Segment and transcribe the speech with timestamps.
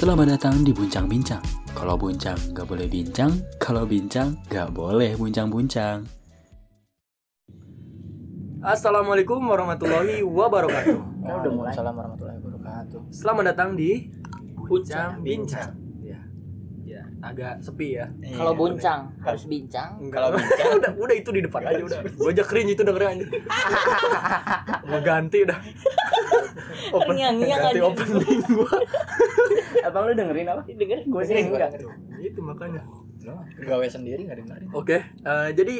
[0.00, 1.44] Selamat datang di Buncang Bincang.
[1.76, 6.08] Kalau buncang nggak boleh bincang, kalau bincang nggak boleh buncang-buncang.
[8.64, 10.96] Assalamualaikum warahmatullahi wabarakatuh.
[11.04, 11.76] Udah mulai.
[11.76, 13.00] Assalamualaikum warahmatullahi wabarakatuh.
[13.12, 14.08] Selamat datang di
[14.64, 15.76] Buncang Bincang.
[16.00, 16.24] Ya,
[16.88, 18.08] ya agak sepi ya.
[18.40, 20.00] Kalau buncang harus bincang.
[20.08, 20.32] Kalau
[20.80, 22.00] udah, udah itu di depan aja udah.
[22.16, 23.26] Gua aja cringe itu dengerin aja.
[24.88, 25.60] Gua ganti udah.
[26.88, 27.84] Open, ganti aja.
[27.84, 28.80] opening gua.
[29.82, 30.62] Abang lu dengerin apa?
[30.64, 31.70] Dengerin gue sih enggak.
[32.18, 32.82] Itu makanya.
[33.60, 35.76] gawe sendiri nggak dengerin Oke, eh, jadi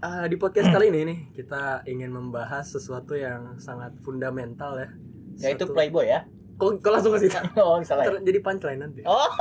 [0.00, 4.88] eh, di podcast kali ini nih kita ingin membahas sesuatu yang sangat fundamental ya.
[5.38, 7.36] yaitu Suatu- playboy ya Kok, kok langsung ke situ?
[7.60, 8.16] oh salah ya?
[8.16, 9.04] Ter- jadi punchline nanti.
[9.04, 9.26] oh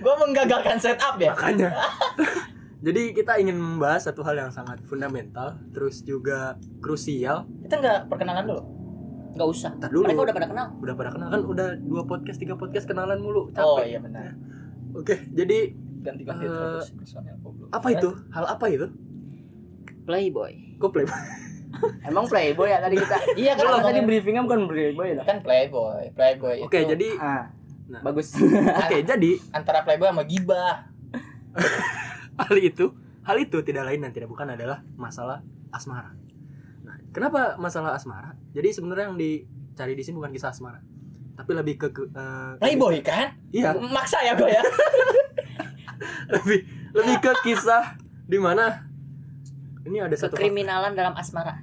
[0.00, 1.70] gue menggagalkan setup ya Makanya.
[2.80, 7.44] Jadi kita ingin membahas satu hal yang sangat fundamental, terus juga krusial.
[7.60, 8.62] kita nggak perkenalan dulu
[9.30, 9.70] Enggak usah.
[9.74, 10.04] Ntar dulu.
[10.04, 10.66] Mereka udah pada kenal.
[10.76, 11.40] Udah pada kenal kan?
[11.42, 13.48] Udah dua podcast, tiga podcast kenalan mulu.
[13.50, 13.62] Capek.
[13.62, 14.34] oh iya benar
[14.90, 17.68] Oke, jadi terus personel goblok.
[17.70, 18.08] apa itu?
[18.30, 18.86] Hal apa itu?
[20.02, 20.52] Playboy.
[20.76, 21.06] Kok play?
[22.08, 23.16] Emang playboy ya tadi kita?
[23.40, 25.22] Iya, kan tadi briefingnya bukan playboy loh.
[25.22, 27.44] kan playboy playboy Oke, itu jadi Ah,
[27.86, 28.02] Nah.
[28.02, 28.34] bagus.
[28.82, 30.86] oke, jadi antara playboy sama gibah
[32.40, 36.14] hal itu, hal itu tidak lain dan tidak bukan adalah masalah asmara.
[37.10, 38.38] Kenapa masalah asmara?
[38.54, 40.78] Jadi sebenarnya yang dicari di sini bukan kisah asmara,
[41.34, 43.34] tapi lebih ke, ke eh, playboy kan?
[43.50, 44.62] Iya, maksa ya gue ya.
[46.30, 46.58] Lebih
[46.96, 48.88] lebih ke kisah di mana?
[49.80, 51.60] Ini ada satu Kriminalan dalam asmara.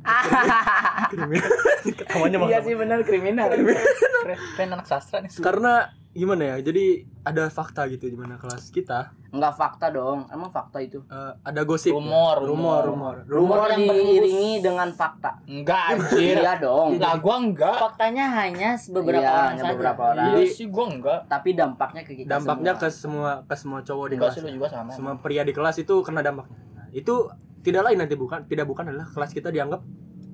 [1.14, 1.50] kriminal.
[1.86, 3.48] Ketawanya Iya sih benar kriminal.
[3.50, 5.30] keren anak sastra nih.
[5.42, 6.86] Karena gimana ya jadi
[7.22, 10.24] ada fakta gitu di mana kelas kita Enggak fakta dong.
[10.28, 11.04] Emang fakta itu.
[11.06, 13.16] eh, ada gosip Rumor, rumor rumor.
[13.28, 15.38] rumor Rumor yang diiringi dengan fakta.
[15.46, 16.96] enggak anjir Iya dong.
[16.96, 19.72] lah gua enggak faktanya hanya beberapa Iya, orang hanya saja.
[19.72, 20.26] beberapa orang.
[20.34, 23.44] iya sih gua enggak Tapi dampaknya ke kita dampaknya ke semua.
[23.44, 25.94] semua ke semua cowok di enggak kelas lu juga sama semua pria di kelas itu
[26.02, 27.14] kena dampaknya nah, itu
[27.62, 29.84] tidak lain nanti bukan tidak bukan adalah kelas kita dianggap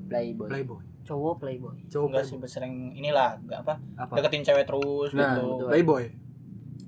[0.06, 0.48] playboy.
[0.48, 1.76] playboy Cowok playboy.
[1.86, 6.04] cowok enggak sih sering inilah enggak apa apa deketin cewek terus nah gitu playboy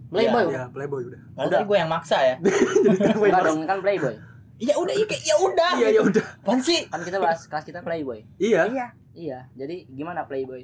[0.05, 0.47] Playboy.
[0.47, 2.35] ya playboy udah Padahal tadi gue yang maksa ya
[3.19, 4.15] Enggak dong kan playboy.
[4.55, 7.65] ya udah iya kayak, ya udah iya ya udah Apaan sih Kan kita bahas kelas
[7.65, 8.23] kita playboy.
[8.37, 8.87] iya Iya.
[9.11, 10.59] Iya, jadi gimana playboy?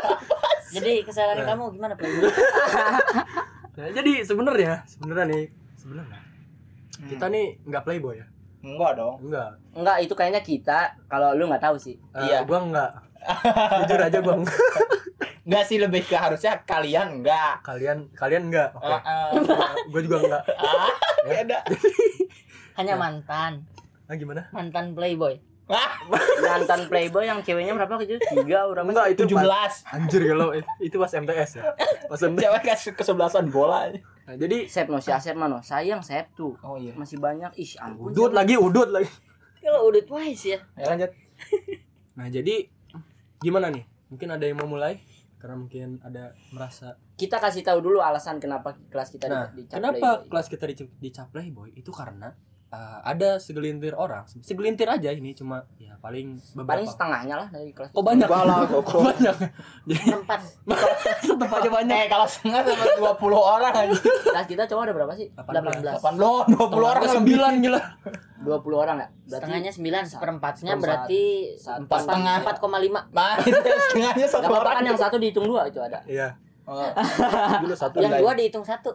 [0.72, 1.46] Jadi kesalahan Nah.
[1.48, 2.30] kamu gimana playboy?
[3.72, 5.44] Nah, jadi sebenarnya sebenarnya nih
[5.74, 6.20] sebenarnya
[7.04, 8.26] kita nih nggak playboy ya
[8.62, 9.14] enggak dong.
[9.20, 9.50] Enggak.
[9.72, 10.78] Enggak, itu kayaknya kita.
[11.06, 11.98] Kalau lu nggak tahu sih.
[12.14, 12.38] Eh, Iya.
[12.42, 12.90] gua enggak.
[13.82, 14.58] Jujur aja gua enggak.
[15.42, 17.58] Enggak sih lebih ke harusnya kalian enggak.
[17.60, 18.70] Kalian kalian enggak.
[18.72, 18.86] Oke.
[18.86, 19.30] Ah,
[19.84, 20.42] gua juga enggak.
[20.54, 20.90] Ah,
[21.22, 21.42] Ya.
[21.42, 21.58] beda.
[22.78, 23.68] Hanya mantan,
[24.06, 24.48] nah gimana?
[24.48, 25.36] Mantan playboy.
[25.68, 25.92] ah.
[26.40, 28.16] Mantan playboy yang ceweknya berapa gitu?
[28.32, 28.88] Tiga berapa?
[28.88, 29.74] enggak itu tujuh pas, belas.
[29.88, 30.48] Anjir kalau
[30.80, 31.62] itu pas MTS ya?
[32.08, 35.58] Pas MTS cewek kasih kesebelasan bola nah, jadi Sep no si Asep mano.
[35.60, 36.54] Sayang Sep tuh.
[36.60, 37.50] oh iya Masih banyak.
[37.54, 38.10] Ih, ampun.
[38.10, 39.10] udut lagi udut lagi
[39.58, 40.58] Kalau udah twice ya.
[40.74, 41.10] ya lanjut
[42.18, 42.66] nah jadi
[43.38, 45.00] gimana nih mungkin ada yang mau mulai
[45.36, 49.78] karena mungkin ada merasa Kita kasih tahu dulu alasan kenapa kelas kita nah di, dicap
[49.78, 50.28] kenapa playboy.
[50.28, 52.30] kelas kita dicap, dicap playboy itu karena
[52.72, 57.70] uh, ada segelintir orang segelintir aja ini cuma ya paling beberapa Paling setengahnya lah dari
[57.70, 57.92] kelas.
[57.92, 59.36] oh banyak Enggak lah, oh, banyak
[59.84, 60.40] jadi Empat.
[61.28, 62.84] tetap aja banyak eh kalau setengah sama
[63.14, 65.28] 20 orang aja Kelas kita cowok ada berapa sih?
[65.30, 66.00] 18.
[66.00, 67.80] 8 lo 20 orang lebih sembilan gila
[68.42, 69.06] 20 orang ya?
[69.06, 70.82] Berarti Setengahnya sembilan, seperempatnya seperempat.
[71.06, 71.22] berarti.
[71.62, 72.36] Empat setengah.
[72.42, 73.00] Empat koma lima.
[73.14, 76.02] nah setengahnya Gak satu orang kan yang satu dihitung dua itu ada.
[76.04, 76.90] iya Oh,
[77.58, 78.90] dulu satu Yang dua dihitung satu.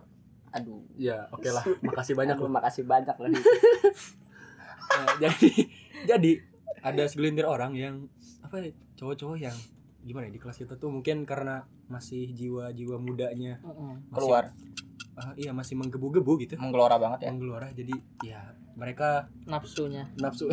[0.59, 0.81] Aduh.
[0.95, 3.29] ya oke lah makasih banyak Aduh, loh makasih banyak loh.
[4.87, 5.49] Nah, jadi
[6.07, 6.31] jadi
[6.81, 8.07] ada segelintir orang yang
[8.39, 9.55] apa ya, cowok-cowok yang
[9.99, 14.43] gimana ya di kelas kita tuh mungkin karena masih jiwa-jiwa mudanya masih- keluar
[15.13, 17.93] ah, iya masih menggebu-gebu gitu menggelora banget ya menggelora jadi
[18.23, 18.39] ya
[18.73, 20.07] mereka Nafsunya.
[20.15, 20.47] nafsu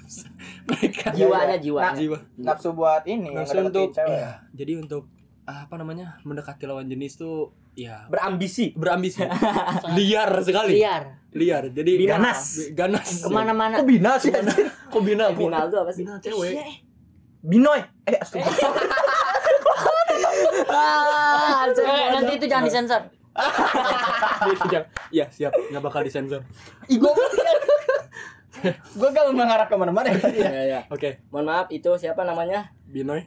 [0.70, 1.92] mereka Jiwanya, Nah, jiwanya.
[1.94, 4.16] jiwa nafsu buat ini nafsu untuk cewek.
[4.16, 5.04] ya, jadi untuk
[5.44, 8.72] ah, apa namanya mendekati lawan jenis tuh ya Berambisi.
[8.72, 9.22] berambisi.
[9.96, 10.76] Liar sekali.
[10.76, 11.04] Liar.
[11.30, 11.64] liar.
[11.68, 12.72] Jadi Ganas.
[12.72, 13.22] ganas.
[13.22, 13.78] Ke mana-mana.
[13.78, 14.34] kok bina sih
[14.90, 16.02] kok bina Final tuh apa sih?
[16.02, 16.54] bina cewek.
[17.40, 17.80] Binoy.
[18.04, 18.50] Eh astaga.
[20.68, 23.02] Ah, Eh, nanti itu jangan disensor.
[24.50, 25.52] Itu jangan- Iya siap.
[25.70, 26.42] Nggak bakal disensor.
[26.86, 27.10] Ih gue
[28.92, 30.10] gue gak mau mengarah ke mana-mana.
[30.10, 30.80] Ya ya Ya, ya.
[30.90, 31.24] oke.
[31.30, 32.74] Mohon maaf itu siapa namanya?
[32.84, 33.24] Binoy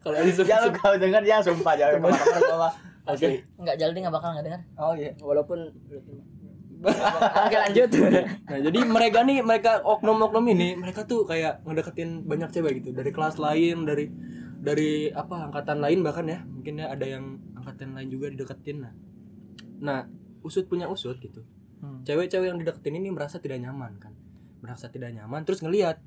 [0.00, 2.70] Kalau ini jangan lu kalau denger jangan sumpah jangan ke mana-mana gua
[3.04, 3.28] oke.
[3.60, 4.60] Enggak Jaldi enggak bakal enggak dengar.
[4.80, 5.12] oh iya.
[5.20, 5.58] Walaupun
[6.80, 7.92] Oke lanjut.
[8.48, 12.96] Nah, jadi mereka nih, mereka oknum-oknum ini, mereka tuh kayak ngedeketin banyak cewek gitu.
[12.96, 14.08] Dari kelas lain, dari
[14.64, 16.40] dari apa angkatan lain bahkan ya.
[16.48, 18.96] Mungkin ya ada yang angkatan lain juga dideketin nah.
[19.84, 20.08] Nah
[20.40, 21.44] usut punya usut gitu.
[21.80, 22.04] Hmm.
[22.04, 24.12] cewek-cewek yang dideketin ini merasa tidak nyaman kan?
[24.60, 26.00] Merasa tidak nyaman terus ngelihat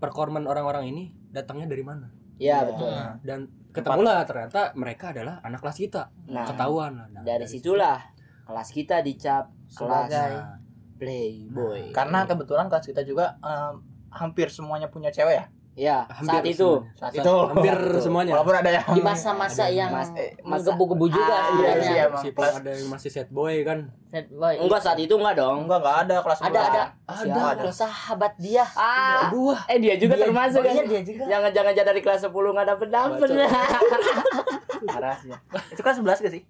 [0.00, 2.88] perkorman orang-orang ini datangnya dari mana Iya betul.
[2.88, 3.40] nah, dan
[3.70, 7.98] ketemulah ternyata mereka adalah anak kelas kita Nah, ketahuan lah Nah, dari situlah
[8.42, 10.56] kelas kita dicap kelas Sebagai- nah,
[10.96, 11.90] playboy.
[11.90, 15.46] Karena kebetulan kelas kita juga em, hampir semuanya punya cewek ya.
[15.72, 16.92] Ya hampir saat itu semuanya.
[16.94, 21.06] Saat Sa- itu hampir semuanya Walaupun ada yang Di masa-masa yang mas- eh, masa- menggebu-gebu
[21.08, 21.88] juga Ah, sebenarnya.
[21.88, 22.18] iya, iya.
[22.18, 24.54] si ada yang masih set boy kan Sad boy.
[24.58, 25.64] enggak saat itu enggak dong.
[25.64, 26.68] enggak enggak ada kelas Ada, 11.
[26.68, 26.82] ada.
[27.08, 27.70] ada ada.
[27.72, 28.64] Sahabat dia.
[28.72, 30.74] Ah, dua eh dia juga Dia- termasuk kan.
[30.74, 31.24] Iya, dia juga.
[31.26, 33.28] Jangan jangan jangan dari kelas 10 enggak dapet dapet.
[34.84, 35.30] Parah sih.
[35.70, 36.42] Itu kelas 11 gak sih?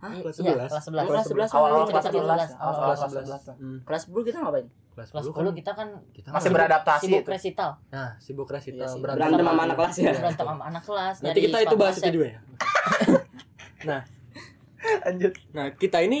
[0.00, 1.04] kelas Iya, 11 kelas 11.
[1.04, 2.16] Kelas 11 Awal-awal Kelas kelas 11.
[2.16, 2.50] 11.
[2.56, 3.60] Awal-awal kelas kelas 11 11.
[3.60, 4.66] Hmm, Kelas 10 kita ngapain?
[5.00, 7.30] Kelas Kelas 10 10 kita kan kita Masih beradaptasi sibuk itu.
[7.30, 7.70] resital.
[7.88, 9.00] nah sibuk resital Iya sih.
[9.00, 10.12] berantem Berantem sama anak kelas ya.
[10.14, 11.16] Berantem sama anak kelas.
[11.20, 12.40] nanti kita itu bahas itu juga ya
[13.88, 14.00] nah
[15.02, 15.32] Lanjut.
[15.50, 16.20] nah kita ini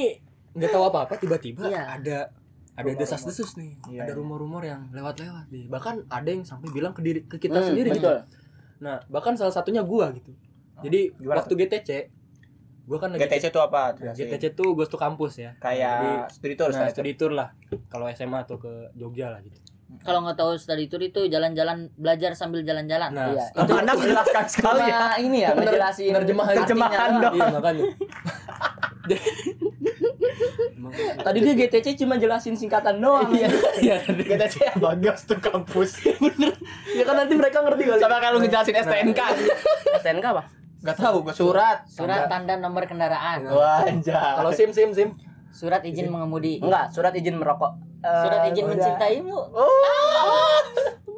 [0.50, 1.82] nggak tahu apa-apa tiba-tiba Iya.
[1.94, 2.18] ada
[2.72, 4.16] ada desas-desus nih Iya, ada iya.
[4.16, 7.88] rumor-rumor yang lewat-lewat nih bahkan ada yang sampai bilang ke diri ke kita Hmm, sendiri
[7.90, 8.04] gitu.
[8.04, 8.18] betul.
[8.78, 10.32] nah bahkan salah satunya gua gitu
[10.80, 11.90] jadi Gimana waktu GTC
[12.90, 13.94] gua kan lagi GTC itu apa?
[13.94, 17.54] GTC tuh ghost to kampus ya Kayak studi tour nah, studi tour lah
[17.86, 19.54] kalau SMA atau ke Jogja lah gitu
[20.02, 23.10] Kalau nggak tahu study tour itu jalan-jalan belajar sambil jalan-jalan.
[23.10, 23.46] nah Iya.
[23.62, 25.18] Itu Anda menjelaskan sekali ya.
[25.18, 26.54] Ini ya penerjemahan.
[26.62, 27.34] Terjemahan artinya dong.
[27.34, 27.84] iya makanya
[31.20, 33.30] Tadi dia GTC cuma jelasin singkatan doang.
[33.30, 33.50] iya
[33.82, 34.94] iya GTC apa?
[34.96, 35.98] Gas tuh kampus.
[36.90, 39.20] ya kan nanti mereka ngerti kali Sama kalau ngejelasin STNK.
[39.98, 40.42] STNK apa?
[40.80, 41.84] Gak tahu, gue surat.
[41.84, 43.44] Surat tanda nomor kendaraan.
[43.52, 44.16] Wah, anjay.
[44.16, 45.12] kalau sim sim sim
[45.50, 46.62] Surat izin mengemudi.
[46.62, 47.74] Enggak, surat izin merokok.
[48.00, 48.74] Surat izin udah.
[48.74, 49.38] mencintaimu.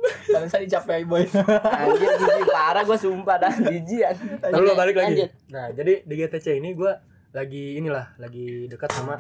[0.03, 1.23] Kalau saya dicapai boy.
[1.29, 4.29] Anjir jijik parah gue sumpah dah jijik anjir.
[4.51, 5.07] Lalu Lanjut, balik lagi.
[5.15, 5.31] lanjut.
[5.53, 6.93] Nah, jadi di GTC ini gue
[7.31, 9.15] lagi inilah, lagi dekat sama.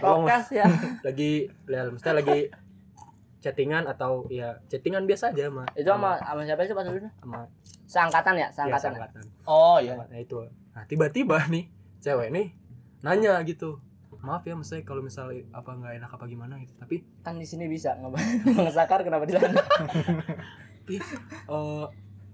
[0.00, 0.66] Prokas ya.
[1.06, 2.50] lagi ya, mestinya lagi
[3.42, 7.10] chattingan atau ya chattingan biasa aja sama Itu sama sama siapa sih pas dulu?
[7.18, 7.40] sama
[7.90, 8.80] Seangkatan ya, ya, seangkatan.
[8.94, 9.22] seangkatan.
[9.44, 9.98] Oh iya.
[9.98, 10.38] Nah, itu.
[10.72, 11.66] Nah, tiba-tiba nih
[12.00, 12.46] cewek nih
[13.02, 13.76] nanya gitu.
[14.22, 16.70] Maaf ya, misalnya kalau misalnya apa nggak enak apa gimana gitu.
[16.78, 19.58] Tapi Kan di sini bisa ngesakar kenapa di sana?
[20.82, 21.84] tapi eh,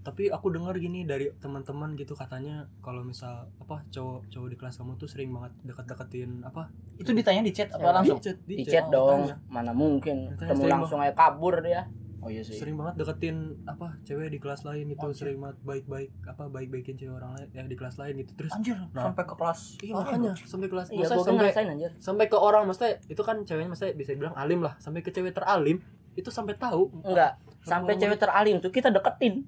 [0.08, 4.74] tapi aku dengar gini dari teman-teman gitu katanya kalau misal apa cowok cowok di kelas
[4.74, 8.16] kamu tuh sering banget deket-deketin apa Itu ditanya di chat apa langsung?
[8.16, 9.20] di chat Di chat Oh, dong.
[9.22, 9.36] tanya.
[9.46, 11.84] Mana mungkin ketemu langsung aja kabur dia.
[12.18, 12.56] Oh iya sih.
[12.56, 17.14] sering banget deketin apa cewek di kelas lain itu sering banget baik-baik apa baik-baikin cewek
[17.14, 19.06] orang lain ya di kelas lain gitu terus Anjir, Nah.
[19.06, 19.60] sampai ke kelas.
[19.78, 21.90] iya makanya sampai kelas Iya, maksudnya sampai anjir.
[21.96, 25.30] sampai ke orang maksudnya itu kan ceweknya maksudnya bisa dibilang alim lah sampai ke cewek
[25.30, 25.78] teralim
[26.12, 29.34] itu sampai tahu Enggak, sampai ngomong- cewek teralim tuh kita deketin.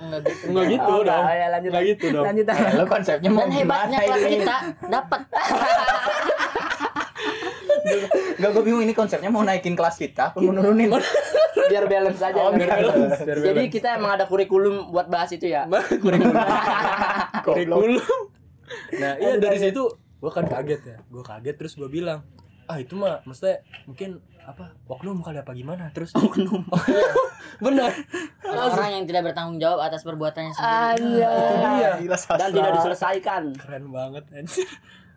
[0.00, 0.42] Enggak gitu.
[0.48, 1.20] Enggak gitu Oh, dong.
[1.20, 1.68] enggak, ya, lanjut.
[1.68, 2.24] Enggak gitu dong.
[2.24, 2.46] Lanjut.
[2.48, 4.56] Eh, lo konsepnya mau Dan hebatnya kelas kita
[4.88, 5.20] dapat.
[8.38, 10.94] Gak gue bingung ini konsepnya mau naikin kelas kita apa mau nurunin?
[11.68, 12.38] Biar balance aja.
[12.38, 13.72] Oh, biar balance, biar Jadi balance.
[13.72, 15.66] kita emang ada kurikulum buat bahas itu ya.
[17.44, 17.98] kurikulum
[18.94, 19.80] nah iya dari situ
[20.18, 22.20] gua kan kaget ya gua kaget terus gua bilang
[22.68, 26.64] ah itu mah maksudnya mungkin apa oknum kali apa gimana terus oknum
[27.58, 27.92] benar
[28.44, 31.20] Orang yang tidak bertanggung jawab atas perbuatannya sendiri.
[31.20, 31.32] Iya.
[31.98, 33.42] Gila, Dan tidak diselesaikan.
[33.54, 34.68] keren banget anjir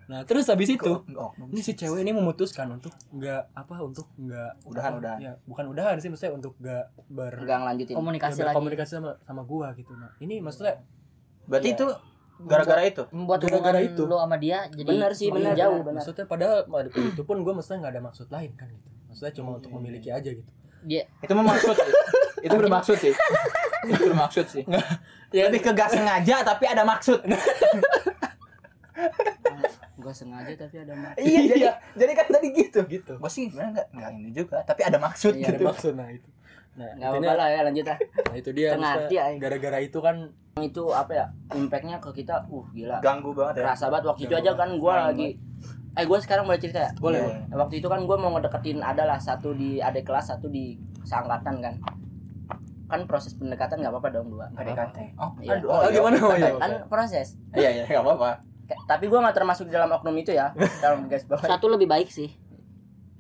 [0.03, 4.51] nah terus habis itu Oh, ini si cewek ini memutuskan untuk nggak apa untuk nggak
[4.65, 5.17] Udahan, udahan.
[5.17, 7.95] ya bukan udahan sih maksudnya untuk nggak ber Enggak ngelanjutin.
[7.95, 8.47] Komunikasi ya, lagi.
[8.49, 10.83] berkomunikasi sama sama gua gitu nah ini maksudnya
[11.41, 11.75] Berarti Iya.
[11.75, 11.87] itu
[12.43, 13.03] gara-gara itu.
[13.09, 14.01] Membuat Gara-gara itu.
[14.03, 15.79] lo sama dia jadi Benar sih, benar, jauh.
[15.79, 15.93] benar.
[15.97, 19.49] maksudnya padahal pada itu pun gua maksudnya nggak ada maksud lain kan gitu maksudnya cuma
[19.55, 20.49] untuk memiliki aja gitu
[20.81, 21.93] Dia Itu bermaksud sih.
[22.41, 23.13] itu bermaksud sih.
[23.83, 24.63] itu bermaksud sih.
[25.35, 27.21] ya Lebih ke gak sengaja tapi ada maksud.
[29.95, 31.13] Gua sengaja tapi ada mak.
[31.15, 31.61] iya, jadi,
[31.93, 32.79] jadi kan tadi gitu.
[32.87, 35.65] gitu Gue sih sebenarnya nggak nggak ini juga, tapi ada maksud Iya, ada gitu.
[35.67, 36.25] maksud nah itu
[36.81, 37.97] nah Enggak intinya- apa-apa lah ya lanjut lah.
[38.23, 39.33] nah itu dia hati, ay.
[39.37, 40.15] gara-gara itu kan
[40.53, 41.25] Itu apa ya?
[41.53, 42.99] Impactnya ke kita uh gila.
[42.99, 43.63] Ganggu banget ya.
[43.65, 45.27] Kerasa banget waktu itu Ganggu aja kan gua Ganggu lagi
[45.91, 46.91] Eh gue sekarang boleh cerita ya?
[46.93, 47.35] boleh Iya.
[47.47, 51.55] Nah, waktu itu kan gue mau ngedeketin adalah satu di adik kelas satu di seangkatan
[51.57, 51.75] kan
[52.85, 54.97] kan proses pendekatan nggak apa-apa dong dua PDKT.
[55.15, 55.55] Oh, Iya.
[55.55, 56.17] aduh, Oh, gimana?
[56.19, 56.51] Oh, iya.
[56.57, 58.31] kan proses Iya, iya, nggak apa-apa.
[58.85, 60.51] Tapi gue nggak termasuk di dalam oknum itu ya
[60.83, 62.27] dalam guys bawah satu lebih baik sih.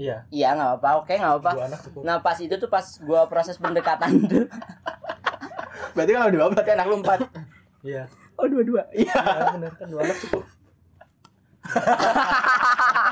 [0.01, 2.81] Iya iya nggak apa-apa oke nggak apa-apa dua anak cukup nah pas itu tuh pas
[2.83, 4.45] gue proses pendekatan tuh
[5.91, 7.19] Berarti kalau dua berarti anak lu empat.
[7.83, 9.11] iya oh dua-dua Iya.
[9.11, 10.43] Ya, benar kan dua anak cukup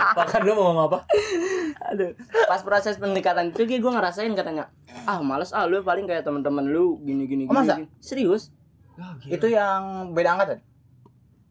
[0.10, 1.00] apa kan lu mau ngomong apa
[1.86, 2.12] aduh
[2.46, 4.74] pas proses pendekatan itu gue ngerasain katanya
[5.06, 7.74] ah males ah lu paling kayak teman-teman lu gini gini Oh, gini, masa?
[7.78, 7.88] gini.
[8.00, 8.50] serius
[9.22, 9.32] gila.
[9.32, 9.82] Itu yang
[10.12, 10.60] beda angkatan.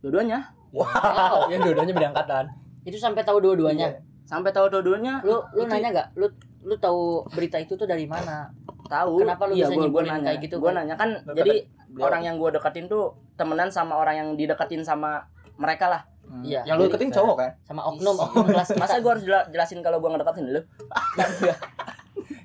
[0.01, 1.49] dua-duanya Wow.
[1.49, 2.45] yang dua-duanya beda angkatan.
[2.83, 4.05] Itu sampai tahu dua-duanya.
[4.29, 6.09] Sampai tahu dua-duanya Lu lu Itu- nanya gak?
[6.15, 6.29] Lu
[6.61, 8.53] lu tahu berita itu tuh dari mana?
[8.85, 10.77] tahu Kenapa lu iya, bisa gua, nanya kayak gitu, gue Bang?
[10.79, 13.05] nanya kan Lu jadi Beliau- orang yang gue deketin tuh
[13.35, 16.45] temenan sama orang yang dideketin sama mereka lah Hmm.
[16.45, 16.61] Iya.
[16.63, 17.51] Yang lu deketin cowok kan?
[17.63, 18.77] Sama oknum oknum kelas kita.
[18.79, 20.61] masa gue harus jela- jelasin kalau gue ngedeketin dulu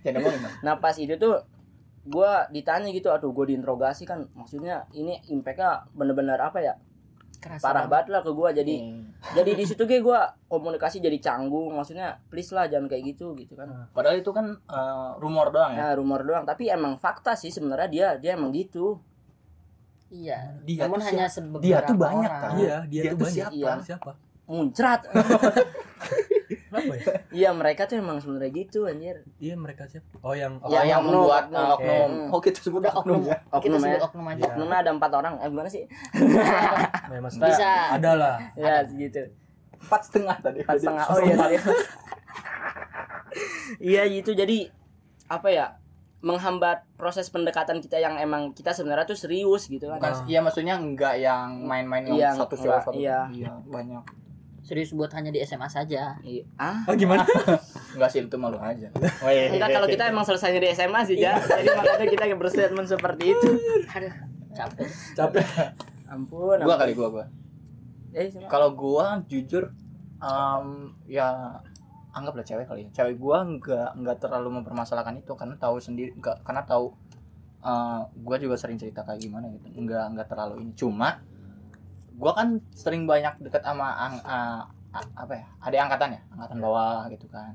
[0.02, 0.40] Jangan ngomongin.
[0.42, 0.54] Mas.
[0.62, 1.36] nah pas itu tuh
[2.04, 6.76] gue ditanya gitu aduh gue diinterogasi kan maksudnya ini impactnya bener-bener apa ya
[7.38, 9.13] Kerasa parah banget lah ke gue jadi Hmm.
[9.34, 13.54] Jadi di situ gue gue komunikasi jadi canggung maksudnya please lah jangan kayak gitu gitu
[13.54, 15.82] kan Padahal itu kan eh, rumor doang ya.
[15.84, 18.98] nah rumor doang tapi emang fakta sih sebenarnya dia dia emang gitu
[20.08, 20.62] Iya.
[20.62, 22.42] Dia Namun tuh hanya sebeberapa Dia tuh banyak, orang.
[22.46, 22.52] kan?
[22.54, 23.34] Iya, dia, Dia tuh tuh banyak.
[23.50, 23.56] siapa?
[23.58, 23.74] Iya.
[23.82, 24.12] Siapa?
[24.44, 25.02] muncrat
[26.74, 27.06] Kenapa ya?
[27.40, 30.10] iya mereka tuh emang sebenarnya gitu anjir Dia mereka siapa?
[30.20, 31.54] Oh, yang Oh, Ya, yang oknum, membuat oknum.
[31.56, 32.10] eh, oknum.
[32.10, 32.32] Oke.
[32.32, 33.30] Oh, kita sebut Udah oknum oknum.
[33.30, 33.38] ya.
[33.38, 34.02] Kita Oknum sebut ya.
[34.04, 34.34] oknum aja.
[34.36, 34.48] Iya.
[34.50, 35.84] oknumnya ada empat orang eh gimana sih
[37.14, 37.72] ya, maksudnya Bisa.
[37.94, 38.36] ada lah.
[38.56, 39.22] ya gitu
[39.76, 40.60] Empat setengah tadi.
[40.60, 41.56] empat setengah oh iya tadi
[43.84, 44.70] iya gitu jadi
[45.28, 45.66] apa ya
[46.20, 50.80] menghambat proses pendekatan kita yang emang kita sebenarnya tuh serius gitu kan Bukan, iya maksudnya
[50.80, 52.96] enggak yang main-main yang Iya, satu satu.
[52.96, 53.28] iya.
[53.62, 54.04] banyak.
[54.64, 56.16] Serius buat hanya di SMA saja.
[56.20, 56.44] Iya.
[56.56, 57.28] ah Ah, gimana?
[57.94, 58.88] Enggak sih itu malu aja.
[59.52, 63.50] enggak kalau kita emang selesainya di SMA sih ya jadi makanya kita berstatement seperti itu
[63.86, 64.14] Aduh,
[64.52, 64.88] capek.
[65.14, 65.46] Capek.
[66.06, 66.80] ampun gua ampun.
[66.80, 67.26] kali gua gua.
[68.12, 68.48] eh sama.
[68.48, 69.70] Kalau gua jujur
[70.18, 70.68] em,
[71.06, 71.54] ya
[72.12, 72.90] anggaplah cewek kali ya.
[72.96, 76.94] Cewek gua enggak enggak terlalu mempermasalahkan itu karena tahu sendiri enggak karena tahu
[77.62, 79.70] eh, gua juga sering cerita kayak gimana gitu.
[79.76, 80.72] Enggak enggak terlalu ini.
[80.74, 81.22] Cuma
[82.18, 85.46] gua kan sering banyak dekat sama ang, a- apa ya?
[85.66, 87.54] Ada angkatan ya, angkatan bawah gitu kan.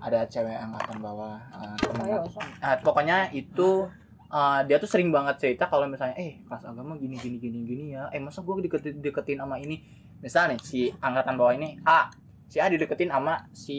[0.00, 1.36] Ada cewek angkatan bawah
[1.76, 2.40] temen aku.
[2.62, 3.84] Ah, pokoknya itu
[4.30, 7.84] uh, dia tuh sering banget cerita kalau misalnya eh kelas agama gini gini gini gini
[7.98, 9.82] ya eh masa gue deketin deketin sama ini
[10.22, 12.08] misalnya nih si angkatan bawah ini A
[12.46, 13.78] si A dideketin sama si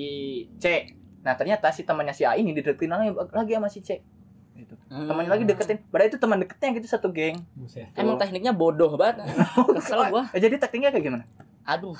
[0.59, 0.91] C
[1.23, 3.89] nah ternyata si temannya si A ini dideketin lagi, lagi sama si C
[4.55, 4.75] gitu.
[4.91, 5.07] Hmm.
[5.07, 5.79] temannya lagi deketin.
[5.87, 7.39] Padahal itu teman deketnya gitu satu geng.
[7.55, 7.87] Buset.
[7.95, 9.23] emang tekniknya bodoh banget.
[9.79, 10.27] Kesel gua.
[10.35, 11.25] Eh, jadi tekniknya kayak gimana?
[11.65, 11.95] Aduh.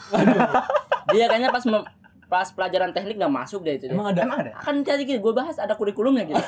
[1.12, 1.88] Dia kayaknya pas mem-
[2.31, 3.96] pas pelajaran teknik nggak masuk deh itu deh.
[3.96, 4.24] Emang ada?
[4.24, 4.51] Emang ada?
[4.55, 5.20] Akan tadi gitu.
[5.20, 6.39] Gue bahas ada kurikulumnya gitu.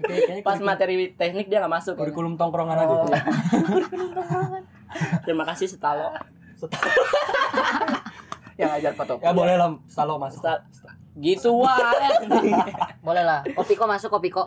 [0.00, 1.94] Kayaknya pas materi teknik dia nggak masuk.
[2.00, 2.88] Kurikulum tongkrongan aja.
[2.88, 3.04] Oh.
[5.28, 6.10] terima kasih setalo
[8.60, 10.44] yang ajar foto Ya boleh lah Stalo masuk.
[10.44, 10.64] Sta-
[11.18, 11.96] gitu wah
[13.06, 13.40] Boleh lah.
[13.56, 14.46] Kopi kok masuk kopi kok.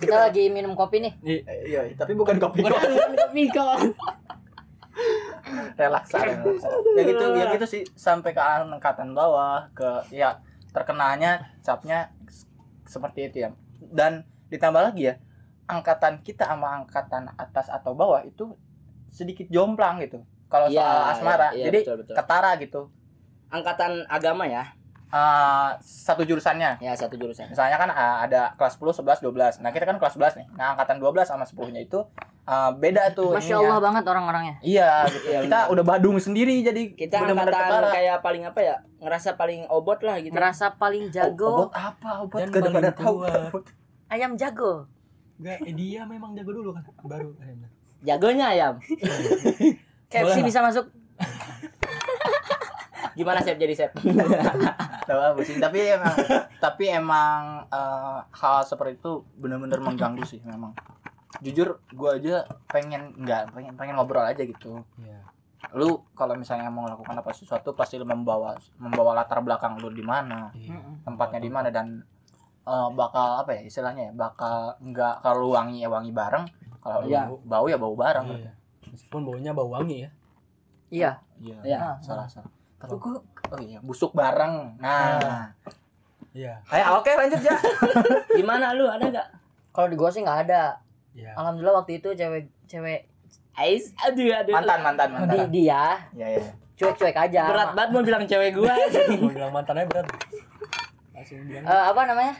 [0.00, 1.12] Kita lagi minum kopi nih.
[1.20, 3.78] Nih, iya tapi bukan kopi kok tapi kok
[5.74, 6.68] relaksa, relaksa.
[6.70, 10.38] ya gitu ya gitu sih sampai ke angkatan bawah ke ya
[10.70, 12.10] terkenanya capnya
[12.86, 13.50] seperti itu ya
[13.90, 15.14] dan ditambah lagi ya
[15.66, 18.54] angkatan kita sama angkatan atas atau bawah itu
[19.10, 20.22] sedikit jomplang gitu
[20.54, 22.14] kalau soal Iya, asmara iya, jadi betul, betul.
[22.14, 22.80] ketara gitu
[23.48, 24.70] angkatan agama ya
[25.06, 29.70] Eh, satu jurusannya ya satu jurusan misalnya kan uh, ada kelas 10, 11, 12 nah
[29.70, 32.02] kita kan kelas 11 nih nah angkatan 12 sama 10 nya itu
[32.42, 33.62] uh, beda tuh Masya ininya.
[33.62, 34.54] Allah banget orang-orangnya.
[34.58, 37.88] iya gitu Iya, kita udah badung sendiri jadi kita bener-bener angkatan ketara.
[37.94, 41.70] kayak paling apa ya ngerasa paling obot lah gitu Ngerasa paling jago.
[41.70, 43.14] obat apa obat Dan gak pada tahu.
[44.10, 44.90] Ayam jago.
[45.36, 46.82] Enggak, eh, dia memang jago dulu kan.
[47.00, 47.70] Baru akhirnya.
[48.02, 48.74] jagonya ayam
[50.14, 50.86] KFC Boleh, bisa masuk.
[53.14, 53.90] gimana sep jadi sep
[55.06, 56.14] Tahu apa sih tapi emang
[56.58, 60.74] tapi emang eh, hal seperti itu benar-benar mengganggu sih memang
[61.38, 65.18] jujur gua aja pengen nggak pengen pengen ngobrol aja gitu Iya.
[65.72, 70.02] lu kalau misalnya mau melakukan apa sesuatu pasti lu membawa membawa latar belakang lu di
[70.02, 70.74] mana Iya.
[71.02, 72.02] tempatnya di mana dan
[72.64, 76.46] eh, bakal apa ya istilahnya ya bakal nggak kalau wangi ya wangi bareng
[76.80, 77.30] kalau Iya.
[77.44, 78.50] bau ya bau bareng Iya.
[78.90, 80.10] Meskipun baunya bau wangi ya.
[80.90, 81.10] Iya.
[81.40, 81.78] iya Iya.
[81.98, 82.46] salah salah
[82.78, 85.48] tapi oh iya busuk bareng nah
[86.30, 86.58] Iya.
[86.68, 87.54] ayo oke lanjut ya
[88.38, 89.28] gimana lu ada gak
[89.70, 90.74] Kalau di gua sih nggak ada.
[91.10, 91.34] Iya.
[91.34, 93.06] Alhamdulillah waktu itu cewek cewek
[93.54, 96.42] Ais aduh aduh mantan mantan di mantan dia ya ya
[96.74, 97.42] cuek-cuek aja.
[97.46, 98.74] berat banget mau bilang cewek gua
[99.22, 100.06] Mau bilang mantannya berat.
[101.10, 101.62] Langsung bilang.
[101.64, 102.34] Eh, apa namanya?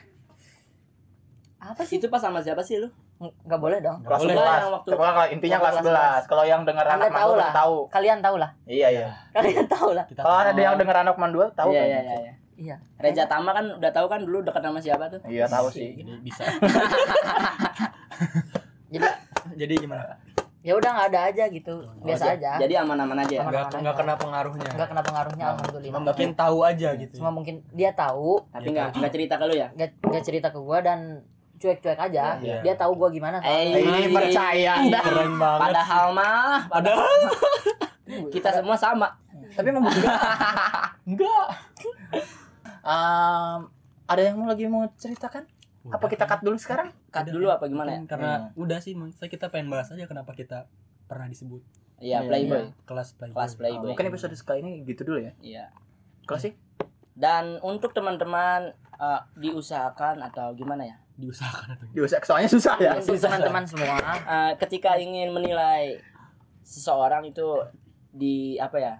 [1.58, 1.96] Apa sih?
[1.96, 3.98] itu pas sama siapa sih lu Nggak boleh dong.
[4.00, 4.34] Kelas boleh.
[4.34, 5.86] 11 Yang waktu- kalau intinya Oh, kelas kelas
[6.20, 7.52] 11 kalau yang dengar anak tahu mandua lah.
[7.52, 8.50] tahu Kalian tahu lah.
[8.64, 10.04] iya iya Kalian tahu lah.
[10.08, 10.50] Kalau tahu.
[10.50, 12.76] ada yang dengar anak mandua tahu iya kan iya iya iya Iya.
[12.96, 16.12] Reja Tama kan udah tahu kan dulu dekat sama siapa tuh iya tahu sih Jadi
[16.20, 16.46] bisa.
[18.88, 19.06] Jadi
[19.56, 20.02] Jadi gimana?
[20.60, 21.84] ya udah nggak ada aja gitu.
[22.00, 22.56] Biasa aja.
[22.56, 22.56] aja.
[22.56, 23.52] jadi aman-aman aja ya Aman.
[23.52, 24.70] Enggak enggak kena pengaruhnya.
[24.70, 25.90] Nggak kena pengaruhnya alhamdulillah.
[25.90, 27.12] Cuma mungkin tahu aja gitu.
[27.14, 30.58] Cuma mungkin dia tahu tapi nggak nggak cerita ke lu ya nggak nggak cerita ke
[30.58, 31.20] gua dan
[31.64, 32.36] cuek-cuek aja.
[32.38, 32.60] Iya.
[32.60, 33.40] Dia tahu gua gimana.
[33.40, 33.80] Eh.
[33.80, 35.00] Ini percaya Anda.
[35.00, 35.60] Keren banget.
[35.64, 37.18] Padahal mah Padahal
[38.28, 39.08] kita semua sama.
[39.50, 40.04] Tapi emang begitu.
[41.06, 41.46] Enggak.
[42.84, 43.60] Em,
[44.04, 45.48] ada yang mau lagi mau ceritakan?
[45.86, 46.92] Apa kita cut dulu sekarang?
[47.08, 48.00] Cut dulu apa gimana ya?
[48.04, 50.68] karena udah sih maksudnya kita pengen bahas aja kenapa kita
[51.04, 51.60] pernah disebut
[51.94, 52.62] Iya, Iya, playboy.
[52.84, 53.36] kelas playboy.
[53.36, 53.88] Kelas Oh, playboy.
[53.88, 55.32] mungkin episode sekali ini gitu dulu ya.
[55.38, 55.64] Iya.
[56.24, 56.56] Klasik.
[57.14, 60.96] Dan untuk teman-teman eh, diusahakan atau gimana ya?
[61.14, 62.92] Diusahakan atau Diusak soalnya susah ya.
[62.94, 65.94] Untuk teman-teman semua, Eh, ketika ingin menilai
[66.60, 67.62] seseorang itu
[68.10, 68.94] di apa ya?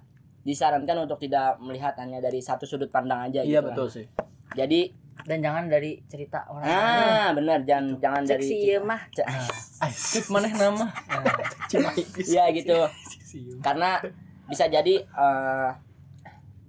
[0.45, 3.67] Disarankan untuk tidak melihat hanya dari satu sudut pandang aja Iya gitu kan.
[3.73, 4.07] betul sih.
[4.55, 4.93] Jadi,
[5.25, 6.75] dan jangan dari cerita orang lain.
[6.77, 9.01] ah benar jangan jangan Cek dari si mah.
[9.89, 10.87] Skip maneh nama.
[11.75, 11.91] Nah,
[12.21, 12.77] Iya gitu.
[13.59, 13.99] Karena
[14.47, 15.69] bisa jadi eh,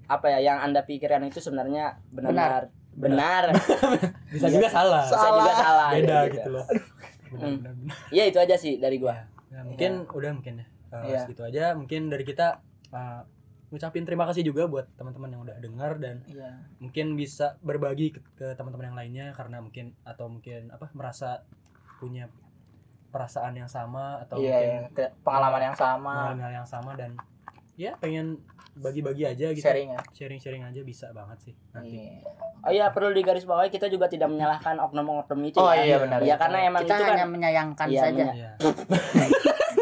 [0.07, 3.43] apa ya yang Anda pikirkan itu sebenarnya benar benar.
[4.33, 5.05] Bisa juga salah.
[5.05, 5.89] Bisa juga salah.
[5.93, 6.35] Beda gitu.
[6.39, 6.65] gitu loh.
[7.35, 7.57] Hmm.
[8.15, 9.27] Iya itu aja sih dari gua.
[9.51, 10.65] Ya, mungkin udah mungkin ya.
[11.03, 11.19] Iya.
[11.27, 11.75] segitu aja.
[11.75, 12.63] Mungkin dari kita
[12.95, 13.21] eh,
[13.73, 16.63] ngucapin terima kasih juga buat teman-teman yang udah dengar dan Iya.
[16.79, 21.43] mungkin bisa berbagi ke, ke teman-teman yang lainnya karena mungkin atau mungkin apa merasa
[21.99, 22.31] punya
[23.11, 24.91] perasaan yang sama atau mungkin
[25.23, 27.15] pengalaman yang sama, mengalami hal yang sama dan
[27.75, 28.39] ya pengen
[28.73, 30.01] bagi-bagi aja gitu sharing ya.
[30.09, 32.23] sharing-sharing aja bisa banget sih nanti Iya.
[32.59, 35.55] Oh iya perlu digarisbawahi kita juga tidak menyalahkan oknum-oknum itu.
[35.55, 35.85] Oh ya.
[35.85, 36.17] iya benar.
[36.19, 38.25] Ya karena emang Kita itu kan hanya menyayangkan Iya, saja.
[38.27, 38.49] Iya.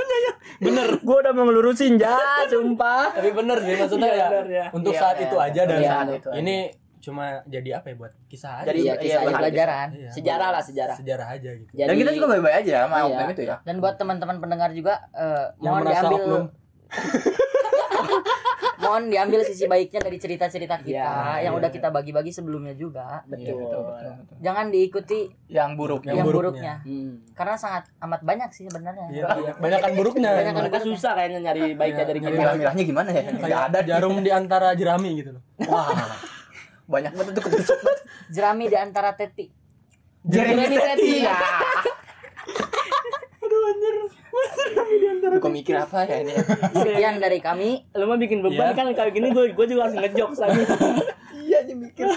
[0.59, 0.87] bener.
[0.99, 3.11] Gua udah mau ngelurusin ja, sumpah.
[3.13, 4.65] tapi bener sih maksudnya Iya, ya bener, ya.
[4.71, 5.25] untuk Iya, saat iya.
[5.25, 6.37] itu aja dan Iya, saat itu aja.
[6.37, 6.55] ini
[6.99, 9.87] cuma jadi apa ya buat kisah aja Jadi Iya, iya, kisah bahan- Pelajaran.
[9.93, 10.95] Iya, Sejarah lah, sejarah.
[10.95, 13.05] sejarah aja gitu Jadi Dan kita juga baik-baik aja sama Iya.
[13.05, 13.55] oknum itu ya.
[13.61, 16.43] Dan buat teman-teman pendengar juga eh, yang mohon merasa diambil oknum
[18.77, 21.59] mohon diambil sisi baiknya dari cerita-cerita kita Iya, yang iya.
[21.59, 23.21] udah kita bagi-bagi sebelumnya juga.
[23.21, 23.57] Iya, betul.
[23.57, 24.35] betul, betul, betul.
[24.39, 26.01] Jangan diikuti Yang buruk.
[26.03, 26.51] Yang yang, buruknya.
[26.51, 26.73] buruknya.
[26.83, 27.13] Hmm.
[27.31, 29.07] karena sangat amat banyak sih sebenarnya.
[29.09, 32.43] Iya, banyak- banyakan buruknya Banyakan Mereka susah kayaknya nyari baiknya Iya, dari nyari kita.
[32.43, 33.21] Milah-milahnya gimana ya?
[33.23, 35.89] Enggak kayak ada ada jarum di antara jerami gitu loh Wah.
[36.83, 37.79] Banyak banget tuh ketusuk.
[38.29, 39.47] Jerami di antara teti.
[40.21, 41.35] Jeremy Teti ya.
[45.43, 46.33] Gue mikir apa ya ini?
[46.81, 47.83] Sekian dari kami.
[47.91, 48.73] Lu mah bikin beban Iya.
[48.73, 50.63] kan kayak gini gue gue juga harus ngejok aja.
[51.35, 52.07] Iya aja mikir.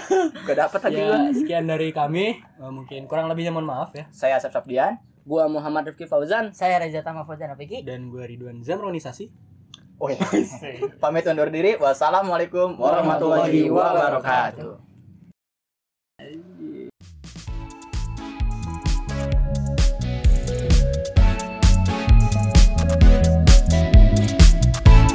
[0.41, 4.35] Gak dapet lagi ya sekian dari kami Eh, mungkin kurang lebihnya mohon maaf ya Saya
[4.35, 4.95] Asep Sabdian.
[5.21, 6.49] Gua Muhammad Rifki Fauzan.
[6.51, 7.83] Saya Reza Tama Fauzan Apiki.
[7.83, 9.27] dan gue Ridwan Zamronisasi
[9.97, 10.21] Oh iya.
[11.03, 11.73] Pamit undur diri.
[11.75, 14.86] Wassalamualaikum warahmatullahi wabarakatuh.